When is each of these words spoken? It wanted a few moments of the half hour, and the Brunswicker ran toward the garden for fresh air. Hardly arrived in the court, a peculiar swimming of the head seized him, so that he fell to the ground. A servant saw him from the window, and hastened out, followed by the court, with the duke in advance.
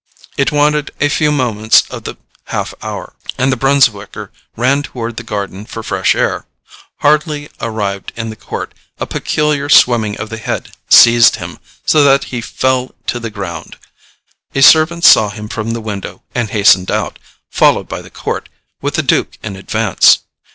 It 0.35 0.51
wanted 0.51 0.89
a 0.99 1.09
few 1.09 1.31
moments 1.31 1.83
of 1.91 2.05
the 2.05 2.15
half 2.45 2.73
hour, 2.81 3.13
and 3.37 3.51
the 3.51 3.55
Brunswicker 3.55 4.31
ran 4.55 4.81
toward 4.81 5.15
the 5.15 5.21
garden 5.21 5.63
for 5.63 5.83
fresh 5.83 6.15
air. 6.15 6.47
Hardly 7.01 7.49
arrived 7.59 8.11
in 8.15 8.31
the 8.31 8.35
court, 8.35 8.73
a 8.99 9.05
peculiar 9.05 9.69
swimming 9.69 10.17
of 10.19 10.29
the 10.31 10.39
head 10.39 10.71
seized 10.89 11.35
him, 11.35 11.59
so 11.85 12.03
that 12.03 12.23
he 12.33 12.41
fell 12.41 12.95
to 13.05 13.19
the 13.19 13.29
ground. 13.29 13.77
A 14.55 14.63
servant 14.63 15.03
saw 15.05 15.29
him 15.29 15.47
from 15.47 15.69
the 15.73 15.79
window, 15.81 16.23
and 16.33 16.49
hastened 16.49 16.89
out, 16.89 17.19
followed 17.51 17.87
by 17.87 18.01
the 18.01 18.09
court, 18.09 18.49
with 18.81 18.95
the 18.95 19.03
duke 19.03 19.37
in 19.43 19.55
advance. 19.55 20.21